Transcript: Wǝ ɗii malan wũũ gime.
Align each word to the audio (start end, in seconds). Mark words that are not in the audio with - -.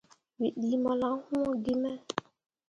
Wǝ 0.39 0.47
ɗii 0.59 0.77
malan 0.83 1.15
wũũ 1.27 1.51
gime. 1.63 1.91